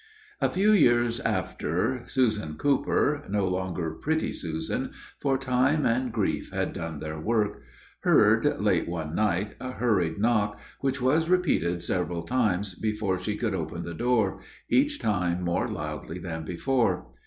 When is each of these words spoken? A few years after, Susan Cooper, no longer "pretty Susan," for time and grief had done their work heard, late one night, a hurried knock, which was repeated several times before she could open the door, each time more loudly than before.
A 0.41 0.49
few 0.49 0.71
years 0.71 1.19
after, 1.19 2.01
Susan 2.07 2.55
Cooper, 2.55 3.23
no 3.29 3.47
longer 3.47 3.91
"pretty 3.93 4.33
Susan," 4.33 4.93
for 5.19 5.37
time 5.37 5.85
and 5.85 6.11
grief 6.11 6.49
had 6.51 6.73
done 6.73 6.97
their 6.97 7.19
work 7.19 7.61
heard, 7.99 8.59
late 8.59 8.89
one 8.89 9.13
night, 9.13 9.53
a 9.59 9.73
hurried 9.73 10.17
knock, 10.17 10.59
which 10.79 11.03
was 11.03 11.29
repeated 11.29 11.83
several 11.83 12.23
times 12.23 12.73
before 12.73 13.19
she 13.19 13.35
could 13.37 13.53
open 13.53 13.83
the 13.83 13.93
door, 13.93 14.39
each 14.69 14.97
time 14.97 15.43
more 15.43 15.69
loudly 15.69 16.17
than 16.17 16.45
before. 16.45 17.05